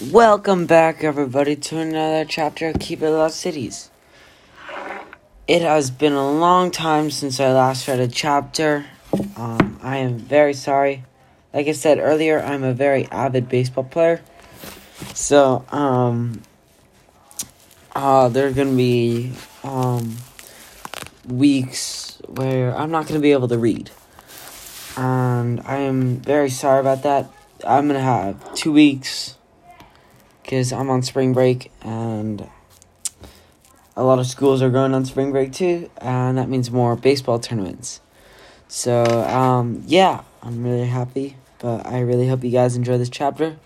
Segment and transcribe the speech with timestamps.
[0.00, 3.90] Welcome back, everybody, to another chapter of Keep It Lost Cities.
[5.48, 8.86] It has been a long time since I last read a chapter.
[9.34, 11.02] Um, I am very sorry.
[11.52, 14.22] Like I said earlier, I'm a very avid baseball player.
[15.14, 16.42] So, um,
[17.96, 19.32] uh, there are going to be
[19.64, 20.16] um,
[21.26, 23.90] weeks where I'm not going to be able to read.
[24.96, 27.28] And I am very sorry about that.
[27.66, 29.34] I'm going to have two weeks
[30.48, 32.48] because I'm on spring break and
[33.94, 37.38] a lot of schools are going on spring break too, and that means more baseball
[37.38, 38.00] tournaments.
[38.66, 43.58] So, um, yeah, I'm really happy, but I really hope you guys enjoy this chapter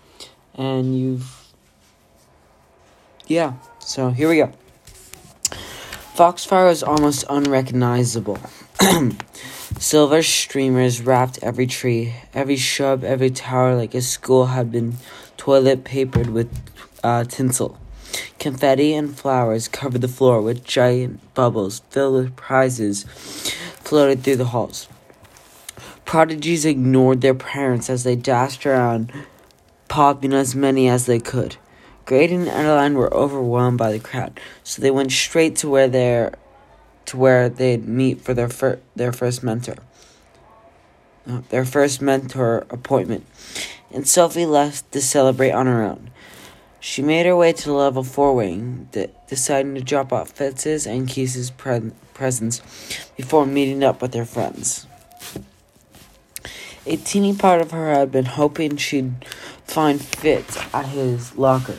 [0.55, 1.53] and you've.
[3.27, 4.51] Yeah, so here we go.
[6.15, 8.39] Foxfire was almost unrecognizable.
[9.79, 14.97] Silver streamers wrapped every tree, every shrub, every tower like a school had been
[15.37, 16.72] toilet papered with
[17.03, 17.77] uh, tinsel.
[18.39, 23.03] Confetti and flowers covered the floor with giant bubbles filled with prizes
[23.83, 24.87] floated through the halls.
[26.05, 29.11] Prodigies ignored their parents as they dashed around,
[29.87, 31.57] popping as many as they could.
[32.05, 36.33] Grade and Edaline were overwhelmed by the crowd, so they went straight to where their
[37.05, 39.75] to where they'd meet for their fir- their first mentor.
[41.25, 43.25] Uh, their first mentor appointment,
[43.91, 46.09] and Sophie left to celebrate on her own.
[46.85, 50.85] She made her way to the level 4 wing, de- deciding to drop off Fitz's
[50.85, 52.61] and Keefe's pre- presents
[53.15, 54.85] before meeting up with her friends.
[56.85, 59.13] A teeny part of her had been hoping she'd
[59.63, 61.77] find Fitz at his locker,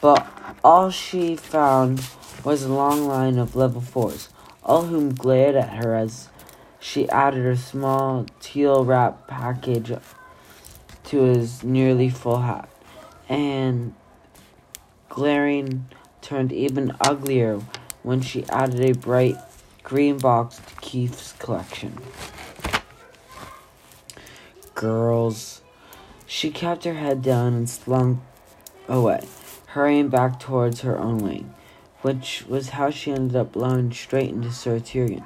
[0.00, 0.24] but
[0.62, 2.08] all she found
[2.44, 4.28] was a long line of level 4s,
[4.62, 6.28] all whom glared at her as
[6.78, 9.92] she added her small teal wrap package
[11.02, 12.68] to his nearly full hat.
[13.28, 13.94] And
[15.14, 15.86] glaring
[16.20, 17.60] turned even uglier
[18.02, 19.36] when she added a bright
[19.84, 21.96] green box to Keefe's collection.
[24.74, 25.62] Girls.
[26.26, 28.18] She kept her head down and slunk
[28.88, 29.24] away,
[29.66, 31.54] hurrying back towards her own wing,
[32.02, 35.24] which was how she ended up blowing straight into Sir Tyrion.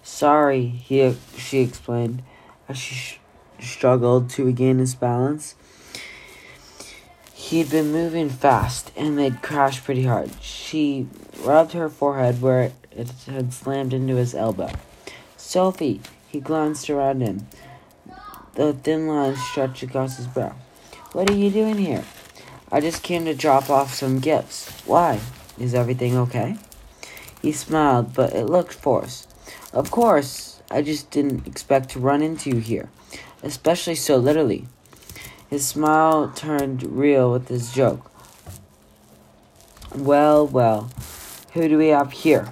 [0.00, 2.22] Sorry, he, she explained
[2.68, 3.20] as she sh-
[3.58, 5.56] struggled to regain his balance.
[7.38, 10.30] He'd been moving fast, and they'd crashed pretty hard.
[10.42, 11.06] She
[11.40, 14.70] rubbed her forehead where it had slammed into his elbow.
[15.36, 17.46] Sophie, he glanced around him.
[18.54, 20.56] The thin lines stretched across his brow.
[21.12, 22.04] What are you doing here?
[22.70, 24.68] I just came to drop off some gifts.
[24.84, 25.20] Why?
[25.58, 26.56] Is everything okay?
[27.40, 29.32] He smiled, but it looked forced.
[29.72, 32.90] Of course, I just didn't expect to run into you here,
[33.42, 34.66] especially so literally.
[35.48, 38.10] His smile turned real with his joke.
[39.94, 40.90] Well, well,
[41.54, 42.50] who do we have here?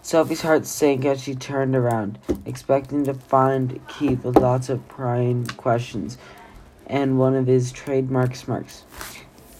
[0.00, 5.46] Sophie's heart sank as she turned around, expecting to find Keefe with lots of prying
[5.46, 6.16] questions
[6.86, 8.84] and one of his trademark smirks.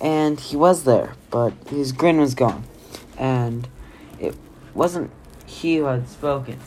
[0.01, 2.63] And he was there, but his grin was gone,
[3.19, 3.67] and
[4.21, 4.37] it
[4.75, 5.11] wasn't
[5.45, 6.61] he who had spoken.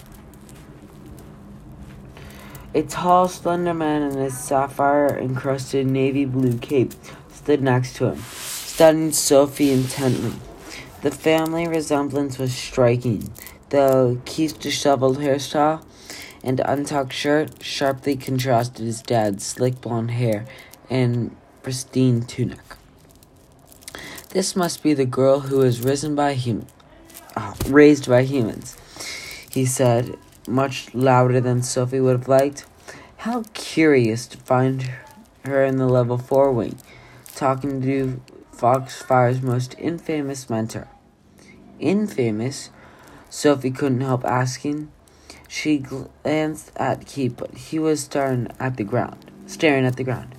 [2.71, 6.93] A tall, slender man in a sapphire encrusted navy blue cape
[7.33, 10.33] stood next to him, studying Sophie intently.
[11.01, 13.31] The family resemblance was striking,
[13.69, 15.83] though Keefe's disheveled hairstyle
[16.43, 20.45] and untucked shirt sharply contrasted his dad's slick blonde hair
[20.91, 22.59] and pristine tunic.
[24.29, 26.67] This must be the girl who was risen by hum-
[27.35, 28.77] uh, raised by humans,
[29.49, 30.15] he said,
[30.49, 32.65] much louder than Sophie would have liked.
[33.17, 34.89] How curious to find
[35.45, 36.77] her in the level 4 wing,
[37.35, 38.21] talking to
[38.51, 40.87] Foxfire's most infamous mentor.
[41.79, 42.69] Infamous?
[43.29, 44.91] Sophie couldn't help asking.
[45.47, 49.31] She glanced at Keefe, but he was staring at the ground.
[49.47, 50.35] Staring at the ground.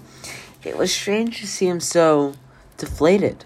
[0.62, 2.34] It was strange to see him so
[2.76, 3.44] deflated,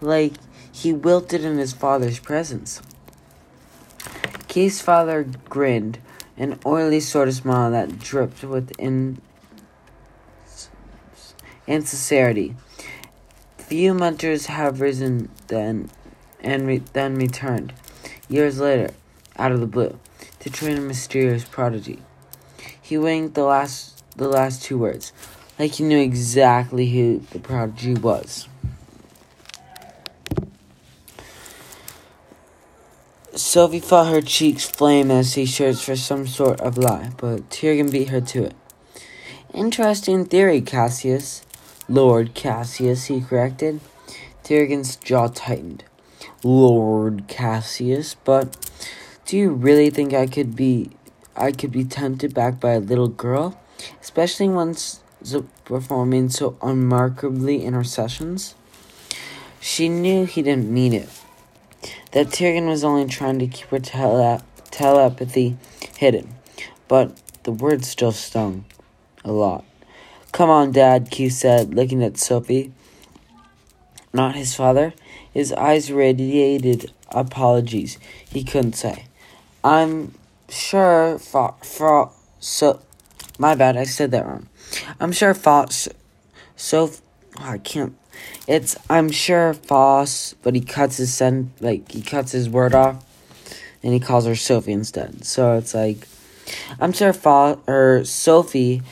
[0.00, 0.34] like
[0.70, 2.80] he wilted in his father's presence.
[4.48, 5.98] Keefe's father grinned,
[6.42, 9.22] an oily sort of smile that dripped with in-
[11.68, 12.56] insincerity.
[13.58, 15.88] Few mentors have risen then
[16.40, 17.72] and re- then returned,
[18.28, 18.92] years later,
[19.36, 20.00] out of the blue,
[20.40, 22.02] to train a mysterious prodigy.
[22.80, 25.12] He winked the last the last two words,
[25.60, 28.48] like he knew exactly who the prodigy was.
[33.34, 37.90] Sophie felt her cheeks flame as he searched for some sort of lie, but Tyrion
[37.90, 38.54] beat her to it.
[39.54, 41.46] Interesting theory, Cassius.
[41.88, 43.80] Lord Cassius, he corrected.
[44.44, 45.84] Tyrion's jaw tightened.
[46.44, 48.56] Lord Cassius, but
[49.24, 50.90] do you really think I could be
[51.34, 53.58] I could be tempted back by a little girl?
[54.02, 55.00] Especially one's
[55.64, 58.54] performing so unremarkably in her sessions?
[59.58, 61.08] She knew he didn't mean it.
[62.12, 65.56] That Tyrion was only trying to keep her tele- telepathy
[65.96, 66.34] hidden.
[66.88, 68.64] But the words still stung.
[69.24, 69.64] A lot.
[70.32, 72.72] Come on, Dad, Keefe said, looking at Sophie.
[74.12, 74.94] Not his father.
[75.32, 77.98] His eyes radiated apologies.
[78.28, 79.06] He couldn't say.
[79.64, 80.14] I'm
[80.48, 81.54] sure fa-
[82.40, 82.80] so
[83.38, 84.48] my bad, I said that wrong.
[85.00, 85.88] I'm sure Foss
[86.56, 86.90] so
[87.38, 87.96] oh, I can't
[88.46, 93.04] it's I'm sure false, but he cuts his sen like he cuts his word off
[93.82, 95.24] and he calls her Sophie instead.
[95.24, 96.08] So it's like
[96.80, 98.82] I'm sure Foss or Sophie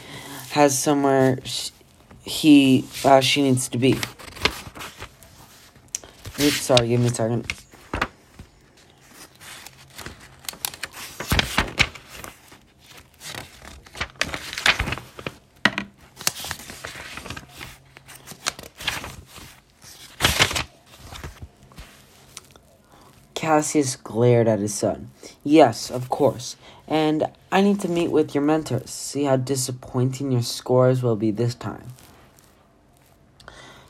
[0.51, 1.71] has somewhere she,
[2.23, 3.93] he uh, she needs to be.
[6.41, 7.53] Oops, sorry, give me a second.
[23.61, 25.11] Cassius glared at his son.
[25.45, 26.57] Yes, of course.
[26.89, 31.31] And I need to meet with your mentors, see how disappointing your scores will be
[31.31, 31.89] this time.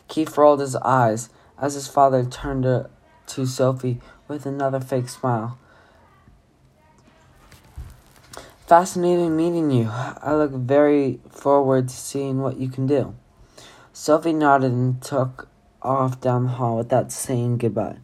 [0.09, 5.57] Keefe rolled his eyes as his father turned to, Sophie with another fake smile.
[8.67, 9.89] Fascinating meeting you.
[9.89, 13.15] I look very forward to seeing what you can do.
[13.93, 15.47] Sophie nodded and took
[15.81, 17.99] off down the hall without saying goodbye.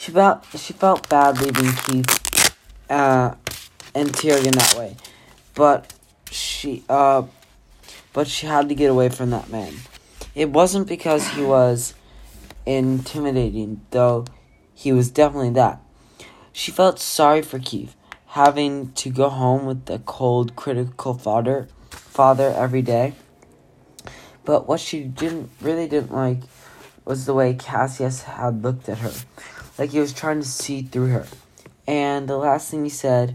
[0.00, 2.56] She felt she felt bad leaving Keefe
[2.88, 3.34] uh,
[3.94, 4.96] and Tyrion that way,
[5.54, 5.92] but
[6.30, 7.24] she uh,
[8.14, 9.74] but she had to get away from that man.
[10.34, 11.92] It wasn't because he was
[12.64, 14.24] intimidating, though
[14.72, 15.82] he was definitely that.
[16.50, 17.94] She felt sorry for Keefe,
[18.28, 23.12] having to go home with the cold, critical father father every day.
[24.46, 26.40] But what she didn't really didn't like
[27.04, 29.12] was the way Cassius had looked at her
[29.80, 31.26] like he was trying to see through her.
[31.86, 33.34] And the last thing he said,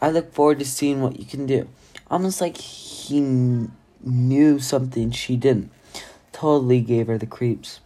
[0.00, 1.68] I look forward to seeing what you can do.
[2.10, 3.72] Almost like he kn-
[4.02, 5.70] knew something she didn't.
[6.32, 7.78] Totally gave her the creeps.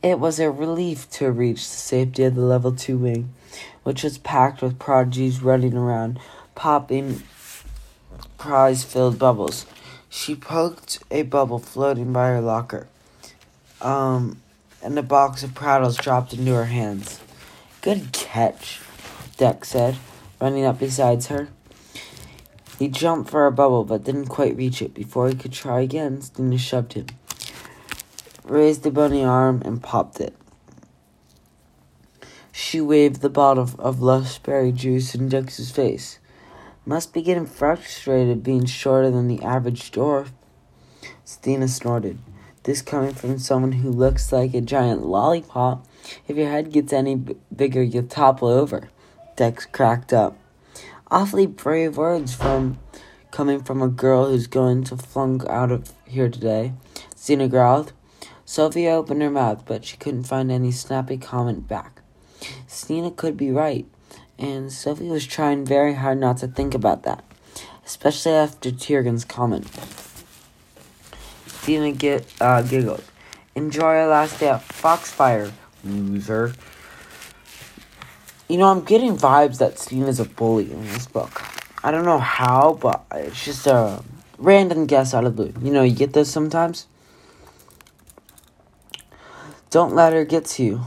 [0.00, 3.34] It was a relief to reach the safety of the level 2 wing,
[3.82, 6.20] which was packed with prodigies running around,
[6.54, 7.24] popping
[8.38, 9.66] prize filled bubbles.
[10.08, 12.86] She poked a bubble floating by her locker.
[13.82, 14.40] Um,
[14.82, 17.20] and a box of prattles dropped into her hands.
[17.82, 18.80] Good catch,
[19.36, 19.96] Dex said,
[20.40, 21.48] running up beside her.
[22.78, 24.94] He jumped for a bubble but didn't quite reach it.
[24.94, 27.06] Before he could try again, Stina shoved him,
[28.44, 30.34] raised the bony arm, and popped it.
[32.52, 36.18] She waved the bottle of lush berry juice in Dex's face.
[36.86, 40.30] Must be getting frustrated being shorter than the average dwarf.
[41.24, 42.18] Stina snorted.
[42.64, 45.86] This coming from someone who looks like a giant lollipop.
[46.28, 48.90] If your head gets any b- bigger, you'll topple over.
[49.34, 50.36] Dex cracked up.
[51.10, 52.78] Awfully brave words from
[53.30, 56.74] coming from a girl who's going to flunk out of here today.
[57.16, 57.92] Stina growled.
[58.44, 62.02] Sophia opened her mouth, but she couldn't find any snappy comment back.
[62.66, 63.86] Stina could be right,
[64.38, 67.24] and Sophie was trying very hard not to think about that,
[67.86, 69.66] especially after Tyrion's comment.
[71.62, 73.04] Stina get, uh, giggled.
[73.54, 75.52] Enjoy our last day at Foxfire,
[75.84, 76.54] loser.
[78.48, 81.42] You know, I'm getting vibes that Stina's a bully in this book.
[81.84, 84.02] I don't know how, but it's just a
[84.38, 85.52] random guess out of blue.
[85.62, 86.86] You know, you get those sometimes.
[89.68, 90.80] Don't let her get to you.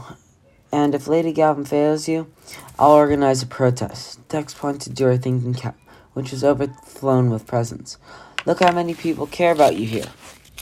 [0.72, 2.32] And if Lady Galvin fails you,
[2.80, 4.26] I'll organize a protest.
[4.28, 5.78] Dex pointed to her thinking cap,
[6.14, 7.96] which was overflown with presents.
[8.44, 10.08] Look how many people care about you here.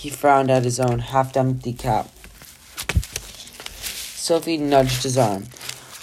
[0.03, 2.09] He frowned at his own half empty cap.
[4.19, 5.47] Sophie nudged his arm,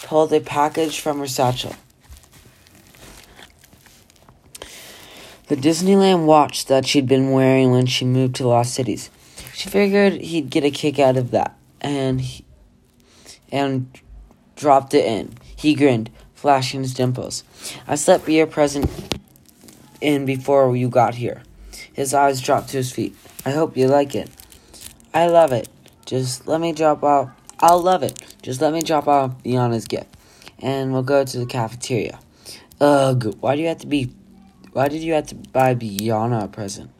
[0.04, 1.76] pulled a package from her satchel.
[5.48, 9.10] The Disneyland watch that she'd been wearing when she moved to Lost Cities.
[9.54, 12.46] She figured he'd get a kick out of that, and he,
[13.52, 13.92] and
[14.56, 15.34] dropped it in.
[15.58, 17.44] He grinned, flashing his dimples.
[17.86, 18.90] I slept your present
[20.00, 21.44] in before you got here.
[21.92, 23.14] His eyes dropped to his feet.
[23.46, 24.30] I hope you like it.
[25.14, 25.70] I love it.
[26.06, 27.30] Just let me drop off.
[27.60, 28.36] I'll love it.
[28.42, 30.16] Just let me drop off Biana's gift,
[30.60, 32.20] and we'll go to the cafeteria.
[32.82, 33.36] Ugh!
[33.40, 34.14] Why do you have to be?
[34.74, 36.92] Why did you have to buy Biana a present?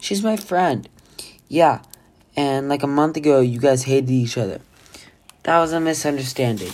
[0.00, 0.88] She's my friend.
[1.48, 1.82] Yeah,
[2.36, 4.60] And like a month ago, you guys hated each other.
[5.44, 6.72] That was a misunderstanding.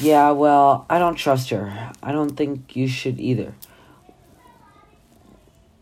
[0.00, 1.92] Yeah, well, I don't trust her.
[2.02, 3.54] I don't think you should either.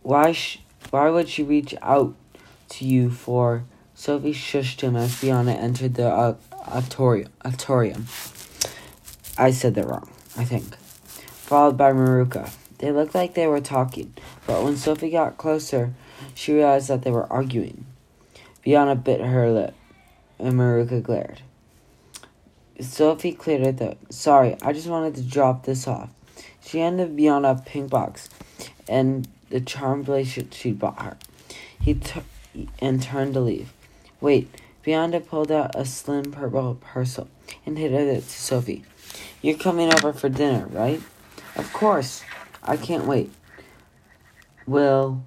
[0.09, 2.15] Why sh- why would she reach out
[2.71, 8.07] to you for Sophie shushed him as Fiona entered the uh, auditorium.
[9.37, 10.79] I said that wrong, I think.
[11.19, 12.51] Followed by Maruca.
[12.79, 14.15] They looked like they were talking,
[14.47, 15.93] but when Sophie got closer,
[16.35, 17.85] she realized that they were arguing.
[18.63, 19.75] Fiona bit her lip,
[20.39, 21.43] and Maruca glared.
[22.81, 23.99] Sophie cleared her throat.
[24.09, 26.09] Sorry, I just wanted to drop this off.
[26.65, 28.31] She handed Fiona a pink box
[28.89, 31.17] and the charm bracelet she bought her.
[31.81, 32.23] He t-
[32.81, 33.73] and turned to leave.
[34.21, 34.49] Wait,
[34.85, 37.29] Beyonda pulled out a slim purple parcel
[37.65, 38.85] and handed it to Sophie.
[39.43, 41.01] You're coming over for dinner, right?
[41.57, 42.23] Of course.
[42.63, 43.33] I can't wait.
[44.67, 45.25] Well,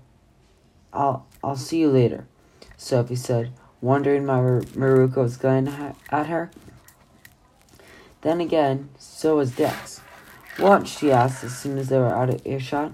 [0.93, 2.27] I'll I'll see you later,
[2.77, 3.51] Sophie said,
[3.81, 6.51] wondering why Maruca was going at her.
[8.21, 10.01] Then again, so was Dex.
[10.57, 10.87] What?
[10.87, 12.93] she asked as soon as they were out of earshot.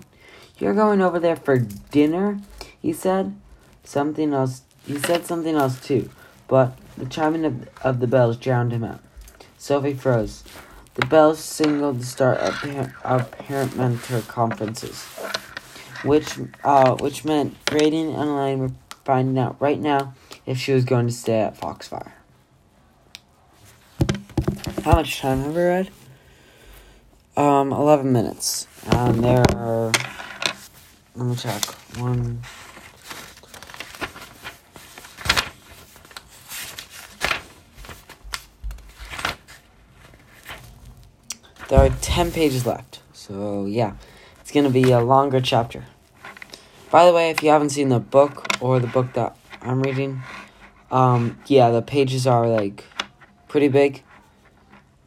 [0.59, 2.39] You're going over there for dinner?
[2.81, 3.35] He said.
[3.83, 6.09] Something else he said something else too,
[6.47, 9.01] but the chiming of, of the bells drowned him out.
[9.57, 10.45] Sophie froze.
[10.95, 15.03] The bells signaled the start of, par- of parent mentor conferences,
[16.05, 18.71] which uh, which meant Graydon and Elaine were
[19.03, 20.13] finding out right now
[20.45, 22.13] if she was going to stay at Foxfire.
[24.83, 25.89] How much time have we read?
[27.35, 28.67] Um, 11 minutes.
[28.85, 29.91] And there are.
[31.17, 31.65] Let me check.
[31.97, 32.43] One.
[41.69, 43.01] There are 10 pages left.
[43.13, 43.93] So, yeah,
[44.41, 45.85] it's going to be a longer chapter.
[46.91, 50.21] By the way, if you haven't seen the book or the book that I'm reading,
[50.91, 52.83] um, yeah, the pages are like
[53.47, 54.03] pretty big.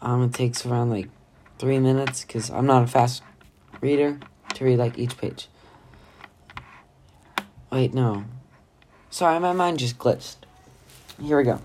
[0.02, 1.08] Um, it takes around like
[1.60, 3.22] three minutes because I'm not a fast
[3.80, 4.18] reader
[4.54, 5.46] to read like each page.
[7.70, 8.24] Wait, no.
[9.10, 10.36] Sorry, my mind just glitched.
[11.22, 11.60] Here we go.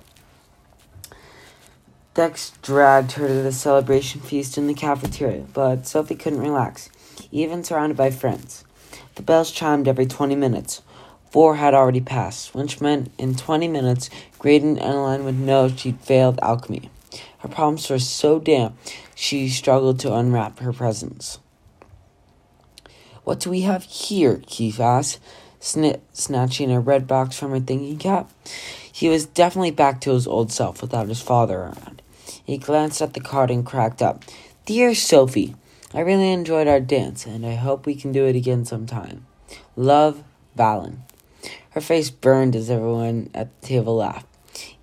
[2.13, 6.89] Dex dragged her to the celebration feast in the cafeteria, but Sophie couldn't relax,
[7.31, 8.63] even surrounded by friends.
[9.15, 10.81] The bells chimed every 20 minutes.
[11.31, 14.09] Four had already passed, which meant in 20 minutes,
[14.39, 16.89] Graydon and Elaine would know she'd failed alchemy.
[17.39, 18.77] Her palms were so damp,
[19.15, 21.39] she struggled to unwrap her presents.
[23.23, 24.41] What do we have here?
[24.45, 25.19] Keefe asked,
[25.59, 28.31] sn- snatching a red box from her thinking cap.
[28.91, 32.01] He was definitely back to his old self without his father around.
[32.43, 34.23] He glanced at the card and cracked up.
[34.65, 35.55] Dear Sophie,
[35.93, 39.25] I really enjoyed our dance, and I hope we can do it again sometime.
[39.75, 40.23] Love,
[40.57, 40.99] Valin.
[41.71, 44.27] Her face burned as everyone at the table laughed.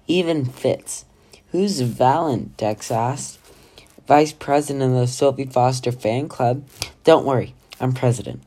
[0.07, 1.05] Even Fitz.
[1.50, 2.57] Who's Valin?
[2.57, 3.38] Dex asked.
[4.07, 6.67] Vice president of the Sophie Foster fan club.
[7.05, 8.43] Don't worry, I'm president.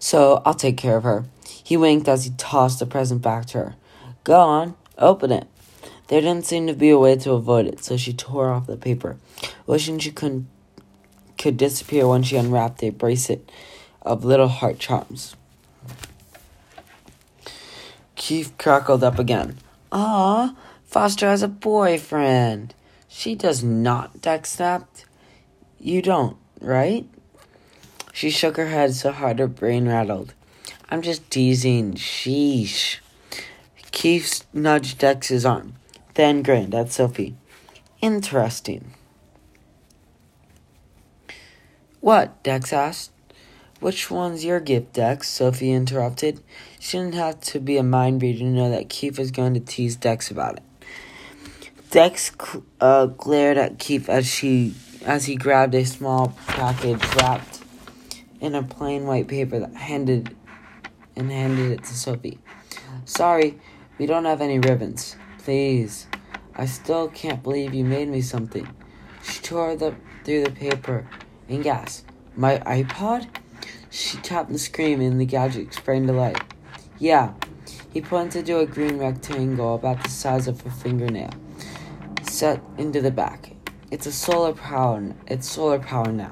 [0.00, 1.26] So I'll take care of her.
[1.44, 3.74] He winked as he tossed the present back to her.
[4.24, 5.46] Go on, open it.
[6.08, 8.76] There didn't seem to be a way to avoid it, so she tore off the
[8.76, 9.18] paper,
[9.66, 10.46] wishing she could
[11.38, 13.50] could disappear when she unwrapped a bracelet
[14.02, 15.36] of little heart charms.
[18.16, 19.56] Keefe crackled up again.
[19.92, 20.54] Ah,
[20.84, 22.74] Foster has a boyfriend.
[23.08, 25.06] She does not, Dex snapped.
[25.78, 27.08] You don't, right?
[28.20, 30.34] She shook her head so hard her brain rattled.
[30.90, 31.94] I'm just teasing.
[31.94, 32.98] Sheesh.
[33.92, 35.72] Keefe nudged Dex's arm
[36.12, 37.34] then grinned at Sophie.
[38.02, 38.92] Interesting.
[42.00, 42.42] What?
[42.42, 43.12] Dex asked.
[43.80, 45.26] Which one's your gift, Dex?
[45.26, 46.42] Sophie interrupted.
[46.78, 49.60] She didn't have to be a mind reader to know that Keefe was going to
[49.60, 50.62] tease Dex about it.
[51.90, 52.32] Dex
[52.82, 54.74] uh, glared at Keefe as she
[55.06, 57.59] as he grabbed a small package wrapped
[58.40, 60.36] in a plain white paper that handed
[61.16, 62.38] and handed it to Sophie.
[63.04, 63.58] Sorry,
[63.98, 65.16] we don't have any ribbons.
[65.38, 66.06] Please.
[66.54, 68.68] I still can't believe you made me something.
[69.22, 69.94] She tore the,
[70.24, 71.06] through the paper
[71.48, 72.10] and gasped.
[72.36, 73.28] My iPod?
[73.90, 76.40] She tapped the screen and the gadget sprang to life.
[76.98, 77.34] Yeah.
[77.92, 81.30] He pointed to a green rectangle about the size of a fingernail,
[82.22, 83.56] set into the back.
[83.90, 85.12] It's a solar power.
[85.26, 86.30] It's solar power now,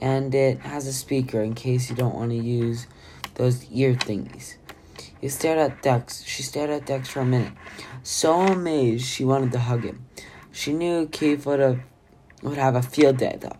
[0.00, 2.86] and it has a speaker in case you don't want to use
[3.34, 4.56] those ear thingies.
[5.20, 6.22] He stared at Dex.
[6.24, 7.52] She stared at Dex for a minute,
[8.02, 10.06] so amazed she wanted to hug him.
[10.52, 11.80] She knew Keefe would have
[12.42, 13.56] would have a field day though,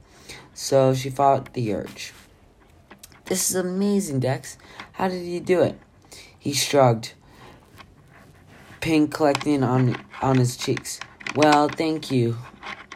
[0.54, 2.12] so she fought the urge.
[3.24, 4.56] This is amazing, Dex.
[4.92, 5.78] How did you do it?
[6.38, 7.14] He shrugged,
[8.80, 11.00] pink collecting on on his cheeks.
[11.34, 12.36] Well, thank you.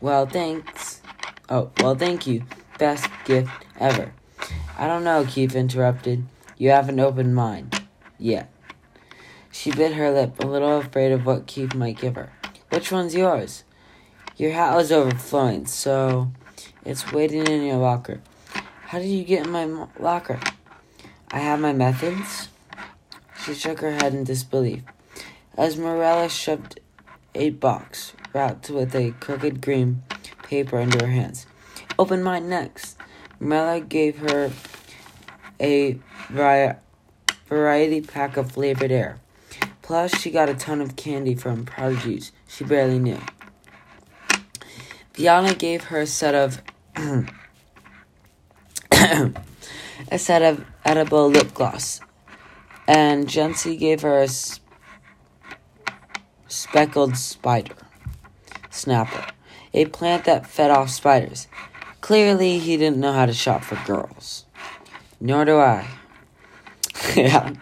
[0.01, 1.03] Well, thanks.
[1.49, 2.45] Oh, well, thank you.
[2.81, 4.15] Best gift ever.
[4.79, 6.25] I don't know, Keefe interrupted.
[6.57, 7.83] You have an open mind.
[8.19, 8.51] Yet.
[9.53, 12.33] She bit her lip, a little afraid of what Keefe might give her.
[12.71, 13.65] Which one's yours?
[14.39, 16.33] Your hat was overflowing, so
[16.83, 18.23] it's waiting in your locker.
[18.87, 20.41] How did you get in my locker?
[21.31, 22.49] I have my methods.
[23.45, 24.85] She shook her head in disbelief.
[25.59, 26.81] Esmeralda shoved
[27.35, 30.03] a box wrapped with a crooked green
[30.45, 31.45] paper into her hands.
[32.01, 32.97] Open mine next.
[33.39, 34.51] Mela gave her
[35.61, 35.99] a
[36.31, 39.19] variety pack of flavored air.
[39.83, 43.21] Plus, she got a ton of candy from prodigies she barely knew.
[45.13, 46.63] Biana gave her a set of
[50.11, 52.01] a set of edible lip gloss,
[52.89, 54.29] and Jensi gave her a
[56.49, 57.77] speckled spider
[58.71, 59.27] snapper,
[59.75, 61.47] a plant that fed off spiders.
[62.01, 64.47] Clearly, he didn't know how to shop for girls.
[65.21, 65.87] Nor do I.
[67.17, 67.53] yeah.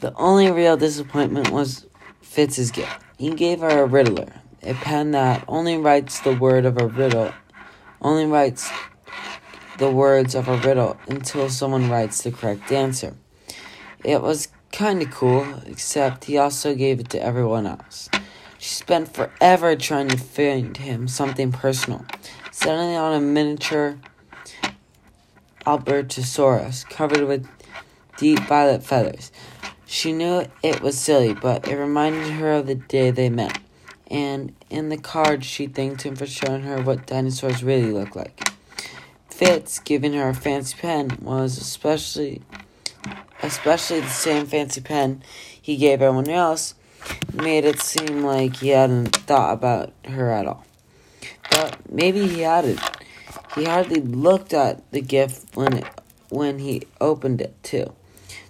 [0.00, 1.86] The only real disappointment was
[2.20, 3.02] Fitz's gift.
[3.18, 4.28] He gave her a riddler,
[4.62, 7.32] a pen that only writes the word of a riddle,
[8.02, 8.70] only writes
[9.78, 13.14] the words of a riddle until someone writes the correct answer.
[14.04, 18.08] It was kind of cool, except he also gave it to everyone else.
[18.58, 22.04] She spent forever trying to find him something personal,
[22.56, 23.98] settling on a miniature
[25.66, 27.46] Albertosaurus covered with
[28.16, 29.30] deep violet feathers.
[29.84, 33.58] She knew it was silly, but it reminded her of the day they met.
[34.06, 38.48] And in the card, she thanked him for showing her what dinosaurs really look like.
[39.28, 42.40] Fitz, giving her a fancy pen, was especially
[43.42, 45.22] especially the same fancy pen
[45.60, 46.74] he gave everyone else,
[47.34, 50.65] made it seem like he hadn't thought about her at all.
[51.56, 52.80] But maybe he hadn't.
[53.54, 55.86] He hardly looked at the gift when it,
[56.28, 57.94] when he opened it too,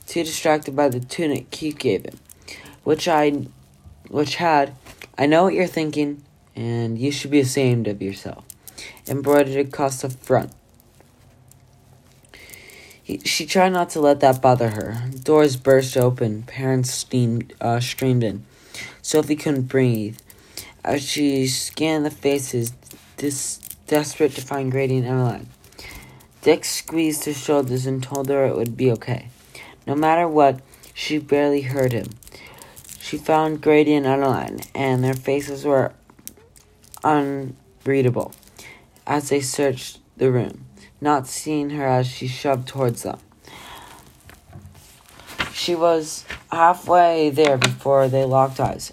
[0.09, 2.19] too distracted by the tunic Keefe gave him,
[2.83, 3.47] which I,
[4.09, 4.75] which had,
[5.17, 6.25] I know what you're thinking,
[6.57, 8.45] and you should be ashamed of yourself,
[9.07, 10.51] embroidered across the front.
[13.01, 14.97] He, she tried not to let that bother her.
[15.23, 16.43] Doors burst open.
[16.43, 18.45] Parents steamed, uh, streamed in.
[19.01, 20.19] Sophie couldn't breathe.
[20.85, 22.73] As she scanned the faces,
[23.17, 25.49] dis- desperate to find Grady and Emmeline,
[26.43, 29.29] Dick squeezed her shoulders and told her it would be okay.
[29.87, 30.61] No matter what,
[30.95, 32.11] she barely heard him.
[33.01, 35.93] She found Grady and Emmeline, and their faces were
[37.05, 38.33] unreadable
[39.07, 40.67] as they searched the room
[41.01, 43.19] not seeing her as she shoved towards them.
[45.53, 48.93] She was halfway there before they locked eyes.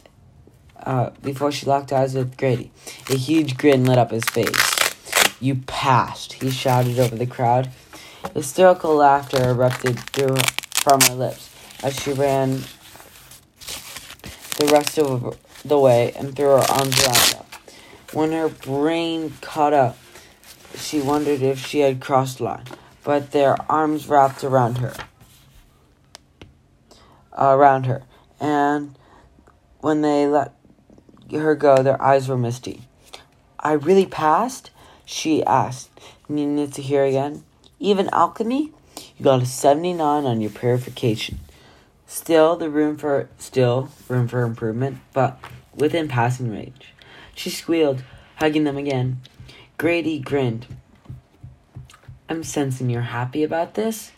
[0.84, 2.70] Uh, before she locked eyes with Grady,
[3.10, 5.40] a huge grin lit up his face.
[5.40, 7.70] You passed, he shouted over the crowd.
[8.34, 10.36] Hysterical laughter erupted through
[10.74, 11.50] from her lips
[11.82, 12.64] as she ran
[14.58, 17.46] the rest of the way and threw her arms around them.
[18.12, 19.98] When her brain caught up,
[20.76, 22.66] she wondered if she had crossed line,
[23.04, 24.94] but their arms wrapped around her.
[27.38, 28.04] around her,
[28.40, 28.98] and
[29.80, 30.54] when they let
[31.32, 32.88] her go, their eyes were misty.
[33.60, 34.72] I really passed?
[35.06, 35.90] She asked,
[36.28, 37.44] needing to hear again.
[37.80, 38.72] Even alchemy?
[39.18, 41.40] You got a 79 on your purification.
[42.06, 45.40] Still the room for still room for improvement, but
[45.76, 46.94] within passing range.
[47.36, 48.04] She squealed,
[48.36, 49.22] hugging them again.
[49.78, 50.68] Grady grinned.
[52.30, 54.12] I'm sensing you're happy about this.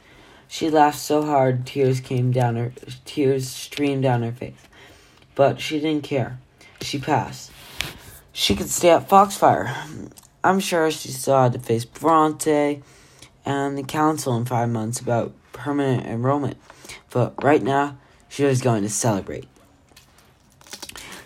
[0.48, 4.68] She laughed so hard tears came down her tears streamed down her face.
[5.34, 6.40] But she didn't care.
[6.82, 7.52] She passed.
[8.32, 9.74] She could stay at Foxfire.
[10.44, 12.82] I'm sure she still had to face Bronte
[13.46, 16.58] and the council in five months about permanent enrollment.
[17.10, 19.48] But right now, she was going to celebrate.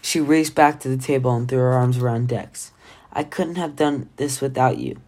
[0.02, 2.72] She raced back to the table and threw her arms around Dex.
[3.12, 5.02] I couldn't have done this without you.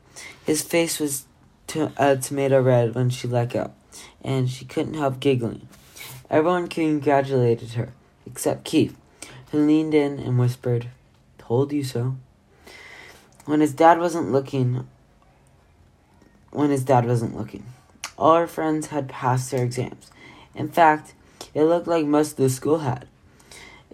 [0.45, 1.25] His face was
[1.67, 3.71] to, tomato red when she let go,
[4.23, 5.67] and she couldn't help giggling.
[6.29, 7.93] Everyone congratulated her,
[8.25, 8.95] except Keefe,
[9.51, 10.87] who leaned in and whispered,
[11.37, 12.15] Told you so.
[13.45, 14.87] When his dad wasn't looking,
[16.51, 17.65] when his dad wasn't looking,
[18.17, 20.11] all her friends had passed their exams.
[20.55, 21.13] In fact,
[21.53, 23.07] it looked like most of the school had.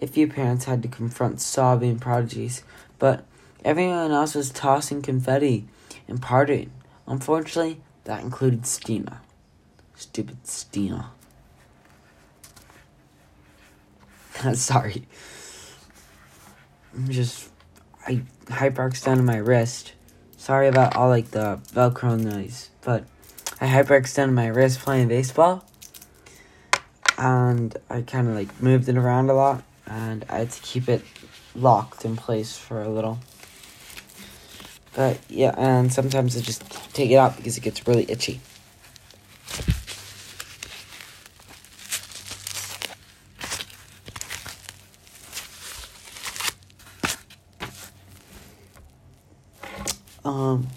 [0.00, 2.62] A few parents had to confront sobbing prodigies,
[2.98, 3.24] but
[3.64, 5.66] Everyone else was tossing confetti
[6.06, 6.68] and partying.
[7.06, 9.20] Unfortunately, that included Stina.
[9.96, 11.10] Stupid Stina.
[14.54, 15.06] Sorry.
[16.98, 17.48] I'm just
[18.08, 19.92] I hyperextended my wrist.
[20.36, 23.04] Sorry about all like the Velcro noise, but
[23.60, 25.64] I hyperextended my wrist playing baseball,
[27.16, 30.88] and I kind of like moved it around a lot, and I had to keep
[30.88, 31.02] it
[31.54, 33.20] locked in place for a little.
[34.92, 38.40] But yeah, and sometimes I just take it out because it gets really itchy.
[50.28, 50.68] Um,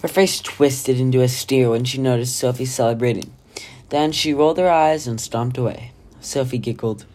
[0.00, 3.32] her face twisted into a stare when she noticed Sophie celebrating.
[3.90, 5.92] Then she rolled her eyes and stomped away.
[6.20, 7.06] Sophie giggled.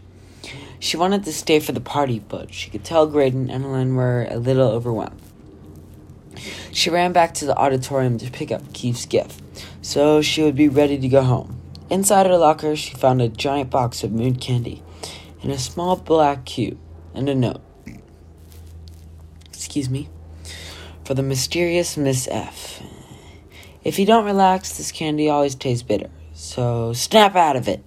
[0.79, 4.25] She wanted to stay for the party, but she could tell Graydon and Ellen were
[4.29, 5.21] a little overwhelmed.
[6.71, 9.41] She ran back to the auditorium to pick up Keefe's gift,
[9.81, 11.59] so she would be ready to go home.
[11.89, 14.81] Inside her locker, she found a giant box of moon candy
[15.41, 16.79] and a small black cube
[17.13, 17.61] and a note.
[19.51, 20.07] Excuse me.
[21.03, 22.81] For the mysterious Miss F.
[23.83, 26.09] If you don't relax, this candy always tastes bitter.
[26.33, 27.83] So snap out of it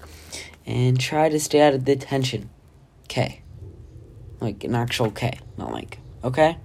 [0.67, 2.51] and try to stay out of the tension.
[3.09, 3.43] K.
[4.41, 6.59] Like an actual K, not like, okay?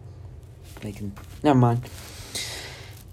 [0.84, 1.02] Like,
[1.44, 1.84] never mind.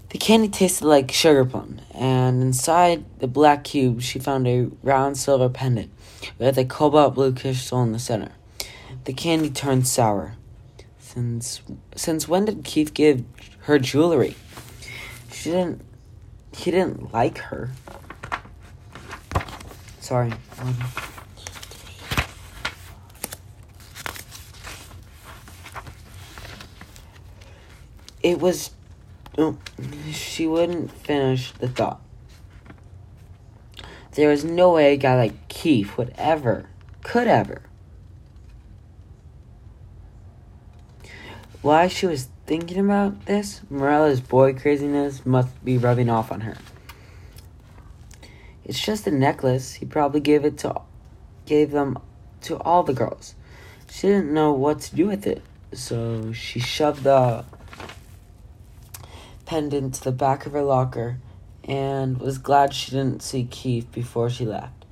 [0.09, 5.17] The candy tasted like sugar plum, and inside the black cube, she found a round
[5.17, 5.91] silver pendant
[6.39, 8.31] with a cobalt blue crystal in the center.
[9.05, 10.33] The candy turned sour.
[10.97, 11.61] Since
[11.95, 13.23] since when did Keefe give
[13.61, 14.35] her jewelry?
[15.31, 15.81] She didn't.
[16.55, 17.69] He didn't like her.
[19.99, 20.33] Sorry.
[28.21, 28.71] It was.
[29.37, 29.57] Oh,
[30.11, 32.01] she wouldn't finish the thought.
[34.13, 36.67] There was no way a guy like Keefe would ever,
[37.03, 37.61] could ever.
[41.61, 46.57] Why she was thinking about this, Marella's boy craziness must be rubbing off on her.
[48.65, 49.73] It's just a necklace.
[49.73, 50.81] He probably gave it to
[51.45, 51.99] gave them
[52.41, 53.35] to all the girls.
[53.91, 57.45] She didn't know what to do with it, so she shoved the
[59.45, 61.19] pendant to the back of her locker
[61.65, 64.85] and was glad she didn't see Keefe before she left.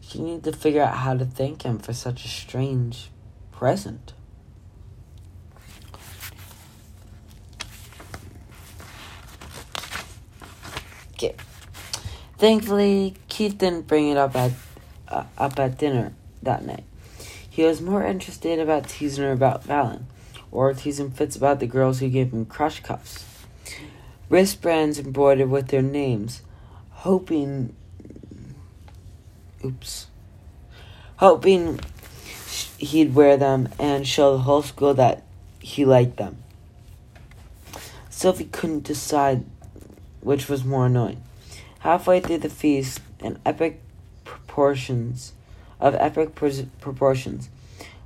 [0.00, 3.10] She needed to figure out how to thank him for such a strange
[3.52, 4.14] present.
[11.14, 11.36] Okay.
[12.44, 14.52] Thankfully, Keefe didn't bring it up at
[15.08, 16.84] uh, up at dinner that night.
[17.48, 20.02] He was more interested about teasing her about Valin,
[20.52, 23.24] or teasing Fitz about the girls who gave him crush cuffs.
[24.28, 26.42] Wristbands embroidered with their names,
[26.90, 27.74] hoping.
[29.64, 30.06] Oops.
[31.16, 31.80] Hoping
[32.76, 35.22] he'd wear them and show the whole school that
[35.60, 36.36] he liked them.
[38.10, 39.46] Sophie couldn't decide
[40.20, 41.22] which was more annoying.
[41.84, 43.82] Halfway through the feast, an epic
[44.24, 45.34] proportions
[45.78, 47.50] of epic proportions,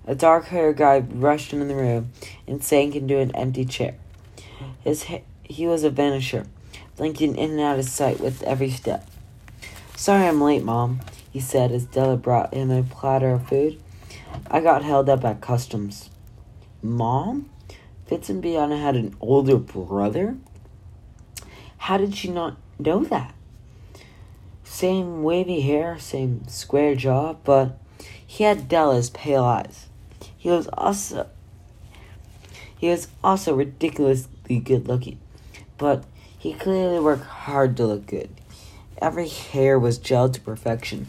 [0.05, 2.11] a dark-haired guy rushed into the room
[2.49, 3.95] and sank into an empty chair.
[4.83, 6.49] His ha- he was a vanisher,
[6.97, 9.09] blinking in and out of sight with every step.
[9.95, 10.99] Sorry I'm late, Mom,
[11.33, 13.81] he said as Della brought him a platter of food.
[14.51, 16.11] I got held up at customs.
[16.83, 17.49] Mom?
[18.07, 20.37] Fitz and Bianca had an older brother?
[21.77, 23.37] How did she not know that?
[24.71, 27.77] Same wavy hair, same square jaw, but
[28.25, 29.87] he had Della's pale eyes.
[30.37, 31.27] He was also
[32.79, 35.19] he was also ridiculously good looking,
[35.79, 36.05] but
[36.39, 38.29] he clearly worked hard to look good.
[38.99, 41.09] Every hair was gelled to perfection.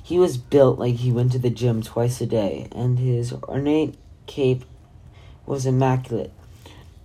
[0.00, 3.96] He was built like he went to the gym twice a day, and his ornate
[4.26, 4.64] cape
[5.46, 6.32] was immaculate.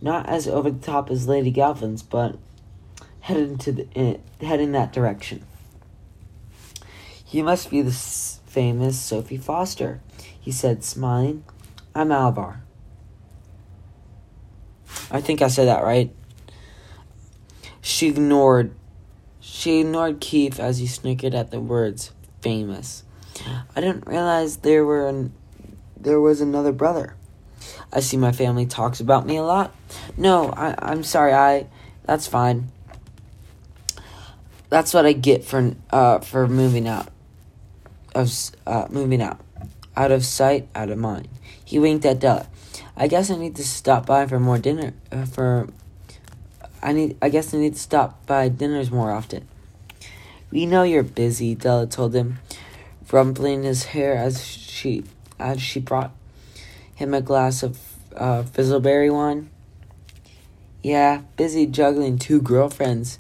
[0.02, 2.38] Not as over the top as Lady Galvin's, but
[3.24, 5.44] headed to the uh, heading that direction.
[7.30, 10.02] You must be the s- famous Sophie Foster,
[10.40, 11.46] he said, smiling.
[11.96, 12.64] I'm Alvar.
[15.10, 16.14] I think I said that right.
[17.82, 18.76] She ignored
[19.40, 23.04] she ignored Keefe as he snickered at the words famous.
[23.76, 25.34] I didn't realize there were an,
[25.98, 27.16] there was another brother.
[27.92, 29.74] I see my family talks about me a lot.
[30.18, 31.34] No, I, I'm sorry.
[31.34, 31.68] I
[32.06, 32.70] that's fine
[34.74, 37.10] that's what I get for uh for moving out
[38.16, 38.34] of
[38.66, 39.40] uh moving out
[39.96, 41.28] out of sight out of mind.
[41.64, 42.48] He winked at Della.
[42.98, 45.68] I guess I need to stop by for more dinner uh, for
[46.82, 47.18] I need.
[47.22, 49.48] I guess I need to stop by dinners more often.
[50.50, 52.40] We know you're busy, Della told him,
[53.12, 55.04] rumpling his hair as she
[55.40, 56.12] as she brought
[56.96, 57.80] him a glass of
[58.16, 59.50] uh, fizzleberry wine.
[60.82, 63.20] Yeah, busy juggling two girlfriends,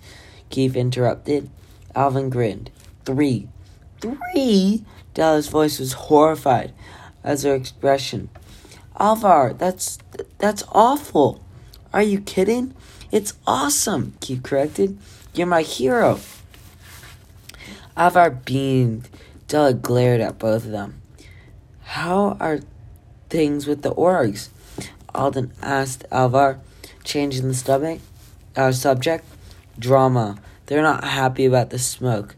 [0.54, 1.50] Keefe interrupted.
[1.96, 2.70] Alvin grinned.
[3.06, 3.48] Three.
[4.00, 4.86] Three?
[5.16, 6.74] Della's voice was horrified
[7.24, 8.30] as her expression.
[9.00, 9.98] Alvar, that's
[10.38, 11.44] that's awful.
[11.92, 12.76] Are you kidding?
[13.12, 15.00] It's awesome, Keefe corrected.
[15.34, 16.20] You're my hero.
[17.98, 19.10] Alvar beamed.
[19.48, 21.02] Della glared at both of them.
[21.82, 22.60] How are
[23.30, 24.50] things with the orgs?
[25.16, 26.60] Alden asked Alvar,
[27.04, 28.02] changing the stomach,
[28.56, 29.26] uh, subject.
[29.78, 30.40] Drama.
[30.66, 32.36] They're not happy about the smoke.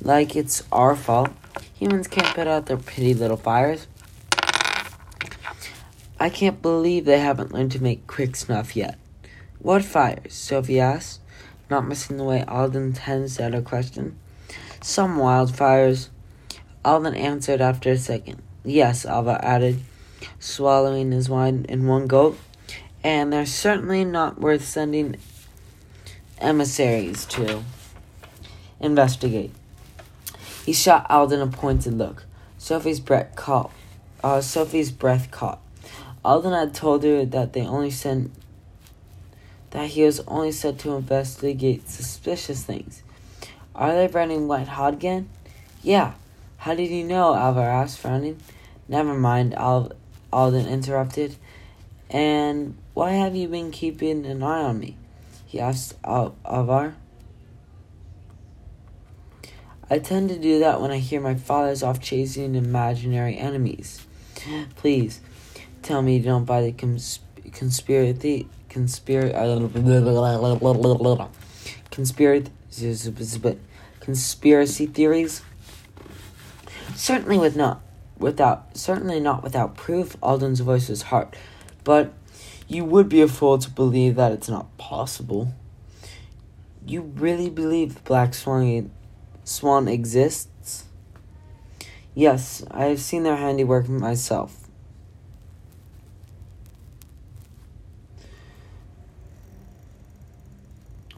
[0.00, 1.30] Like it's our fault.
[1.74, 3.86] Humans can't put out their pretty little fires.
[6.18, 8.98] I can't believe they haven't learned to make quick snuff yet.
[9.58, 10.34] What fires?
[10.34, 11.20] Sophie asked,
[11.70, 14.18] not missing the way Alden tends at her question.
[14.80, 16.08] Some wildfires.
[16.84, 18.42] Alden answered after a second.
[18.64, 19.80] Yes, Alvar added,
[20.38, 22.38] swallowing his wine in one gulp.
[23.02, 25.16] And they're certainly not worth sending
[26.42, 27.62] emissaries to
[28.80, 29.52] investigate.
[30.66, 32.24] He shot Alden a pointed look.
[32.58, 33.72] Sophie's breath caught.
[34.22, 35.60] Uh, Sophie's breath caught.
[36.24, 38.30] Alden had told her that they only sent
[39.70, 43.02] that he was only sent to investigate suspicious things.
[43.74, 45.30] Are they running White Hot again?
[45.82, 46.12] Yeah.
[46.58, 47.34] How did you know?
[47.34, 48.38] Alvar asked, frowning.
[48.86, 49.92] Never mind, Al-
[50.32, 51.36] Alden interrupted.
[52.10, 54.96] And why have you been keeping an eye on me?
[55.52, 56.94] He asked Al- Alvar.
[59.90, 64.06] I tend to do that when I hear my father's off chasing imaginary enemies.
[64.76, 65.20] Please,
[65.82, 67.20] tell me you don't buy the cons-
[67.52, 69.36] conspiracy conspiracy
[71.90, 73.58] conspiracy
[74.00, 75.42] conspiracy theories.
[76.94, 77.82] Certainly with not
[78.18, 80.16] without certainly not without proof.
[80.22, 81.28] Alden's voice was hard,
[81.84, 82.14] but
[82.68, 85.54] you would be a fool to believe that it's not possible.
[86.86, 88.90] You really believe the black swan
[89.44, 90.84] swan exists?
[92.14, 94.68] Yes, I have seen their handiwork myself.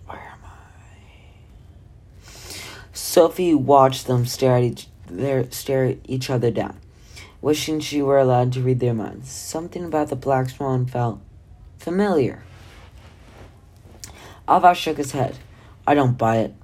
[0.07, 0.48] Where am I?
[2.92, 6.78] Sophie watched them stare at each their stare each other down,
[7.40, 9.30] wishing she were allowed to read their minds.
[9.30, 11.20] Something about the black swan felt
[11.85, 12.42] familiar.
[14.49, 15.38] Alvar shook his head.
[15.87, 16.55] I don't buy it.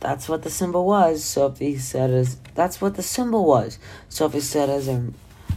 [0.00, 4.68] That's what the symbol was, Sophie said as that's what the symbol was, Sophie said
[4.70, 5.12] as her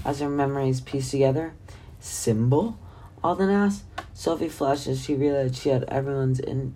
[0.06, 1.54] as her memories pieced together.
[2.00, 2.78] Symbol?
[3.24, 3.84] Alden asked.
[4.14, 6.76] Sophie flushed as she realized she had everyone's in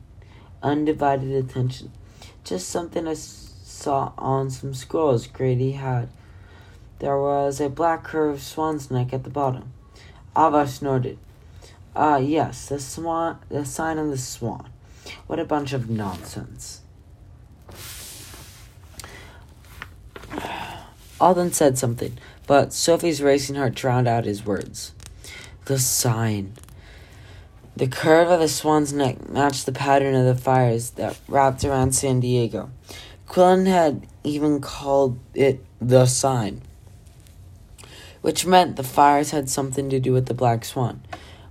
[0.63, 1.91] undivided attention.
[2.43, 6.09] Just something I saw on some scrolls Grady had.
[6.99, 9.73] There was a black curved swan's neck at the bottom.
[10.35, 11.17] Alvar snorted.
[11.95, 14.69] Ah, uh, yes, the swan, the sign of the swan.
[15.27, 16.81] What a bunch of nonsense.
[21.19, 24.93] Alden said something, but Sophie's racing heart drowned out his words.
[25.65, 26.53] The sign.
[27.75, 31.93] The curve of the swan's neck matched the pattern of the fires that wrapped around
[31.93, 32.71] San Diego.
[33.27, 36.61] Quinlin had even called it the sign,
[38.21, 41.01] which meant the fires had something to do with the black swan,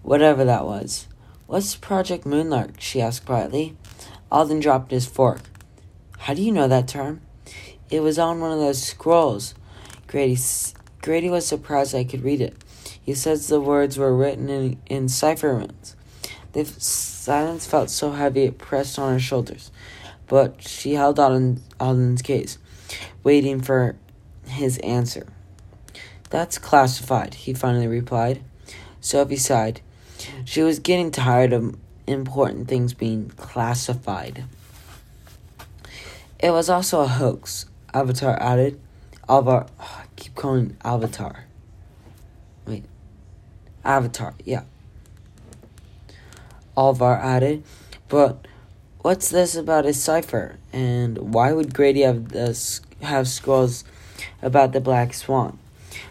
[0.02, 1.06] whatever that was.
[1.46, 2.80] What's Project Moonlark?
[2.80, 3.76] she asked quietly.
[4.30, 5.40] Alden dropped his fork.
[6.18, 7.20] How do you know that term?
[7.90, 9.54] It was on one of those scrolls.
[10.06, 10.38] Grady,
[11.02, 12.56] Grady was surprised I could read it.
[13.02, 15.96] He says the words were written in, in cipher runes.
[16.52, 19.70] The silence felt so heavy it pressed on her shoulders,
[20.26, 22.58] but she held on Alden's case,
[23.22, 23.96] waiting for
[24.46, 25.26] his answer.
[26.30, 28.42] That's classified, he finally replied.
[29.00, 29.80] Sophie sighed.
[30.44, 34.44] She was getting tired of important things being classified.
[36.38, 38.80] It was also a hoax, Avatar added.
[39.28, 41.44] Alvar, oh, I keep calling Avatar.
[42.66, 42.85] Wait,
[43.85, 44.62] Avatar, yeah.
[46.76, 47.62] Alvar added.
[48.09, 48.48] But
[49.02, 50.59] what's this about a cipher?
[50.72, 53.85] And why would Grady have this, have scrolls
[54.42, 55.59] about the black swan?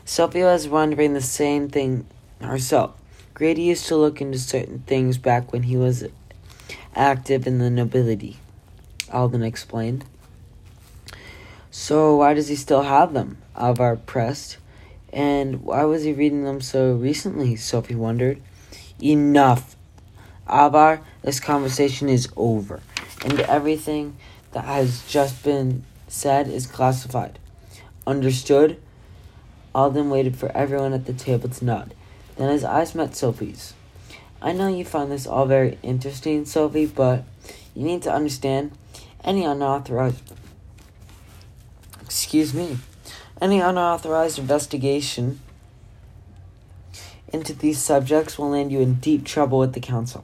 [0.05, 2.05] Sophia was wondering the same thing
[2.39, 2.98] herself.
[3.39, 6.05] Grady used to look into certain things back when he was
[6.93, 8.35] active in the nobility,
[9.13, 10.03] Alden explained.
[11.71, 13.37] So why does he still have them?
[13.55, 14.57] Alvar pressed.
[15.13, 17.55] And why was he reading them so recently?
[17.55, 18.41] Sophie wondered.
[19.01, 19.77] Enough,
[20.45, 22.81] Alvar, This conversation is over,
[23.23, 24.17] and everything
[24.51, 27.39] that has just been said is classified.
[28.05, 28.81] Understood?
[29.73, 31.93] Alden waited for everyone at the table to nod.
[32.39, 33.73] Then his eyes met Sophie's.
[34.41, 37.25] I know you find this all very interesting, Sophie, but
[37.75, 38.71] you need to understand
[39.25, 40.23] any unauthorized
[41.99, 42.77] excuse me
[43.41, 45.41] any unauthorized investigation
[47.27, 50.23] into these subjects will land you in deep trouble with the council.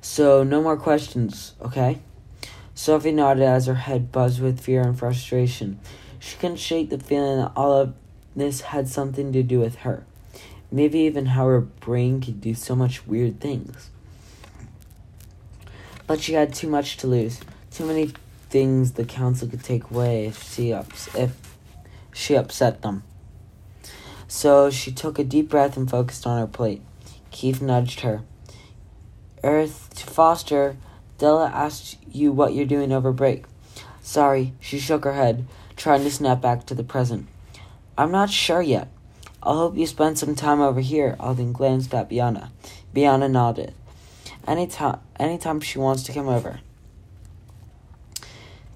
[0.00, 1.98] So no more questions, okay?
[2.74, 5.78] Sophie nodded as her head buzzed with fear and frustration.
[6.18, 7.94] She couldn't shake the feeling that all of
[8.34, 10.04] this had something to do with her.
[10.74, 13.90] Maybe even how her brain could do so much weird things.
[16.08, 17.38] But she had too much to lose.
[17.70, 18.12] Too many
[18.50, 21.56] things the council could take away if she ups- if
[22.12, 23.04] she upset them.
[24.26, 26.82] So she took a deep breath and focused on her plate.
[27.30, 28.22] Keefe nudged her.
[29.44, 30.76] Earth Foster,
[31.18, 33.44] Della asked you what you're doing over break.
[34.02, 37.28] Sorry, she shook her head, trying to snap back to the present.
[37.96, 38.88] I'm not sure yet.
[39.44, 41.16] I'll hope you spend some time over here.
[41.20, 42.48] Alden glanced at Biana.
[42.94, 43.74] Biana nodded.
[44.48, 46.60] Anytime, anytime she wants to come over.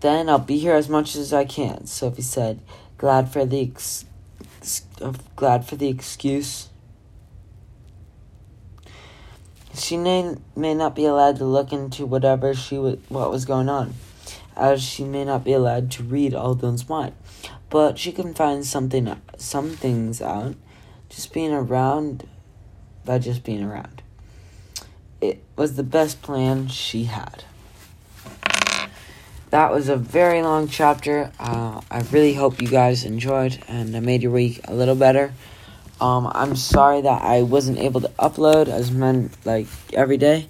[0.01, 2.61] Then I'll be here as much as I can, Sophie said,
[2.99, 4.05] glad for the ex-
[5.35, 6.69] glad for the excuse.
[9.75, 13.69] She may, may not be allowed to look into whatever she w- what was going
[13.69, 13.95] on,
[14.57, 17.15] as she may not be allowed to read Alden's mind,
[17.71, 20.57] but she can find something some things out
[21.09, 22.29] just being around
[23.05, 24.03] by just being around.
[25.21, 27.45] It was the best plan she had.
[29.51, 31.33] That was a very long chapter.
[31.39, 35.33] Uh, I really hope you guys enjoyed and I made your week a little better.
[36.01, 40.49] Um, I'm sorry that I wasn't able to upload as men like every day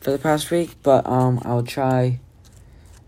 [0.00, 2.18] for the past week, but um, I will try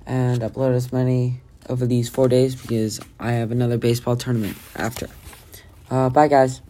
[0.07, 5.09] and upload as many over these four days because I have another baseball tournament after.
[5.91, 6.61] Uh, bye, guys.